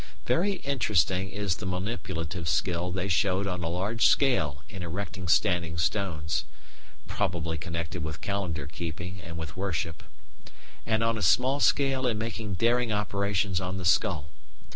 Very 0.25 0.53
interesting 0.63 1.29
is 1.29 1.57
the 1.57 1.67
manipulative 1.67 2.49
skill 2.49 2.91
they 2.91 3.07
showed 3.07 3.45
on 3.45 3.63
a 3.63 3.69
large 3.69 4.07
scale 4.07 4.63
in 4.67 4.81
erecting 4.81 5.27
standing 5.27 5.77
stones 5.77 6.43
(probably 7.05 7.55
connected 7.55 8.03
with 8.03 8.19
calendar 8.19 8.65
keeping 8.65 9.21
and 9.21 9.37
with 9.37 9.55
worship), 9.55 10.01
and 10.87 11.03
on 11.03 11.19
a 11.19 11.21
small 11.21 11.59
scale 11.59 12.07
in 12.07 12.17
making 12.17 12.55
daring 12.55 12.91
operations 12.91 13.61
on 13.61 13.77
the 13.77 13.85
skull. 13.85 14.29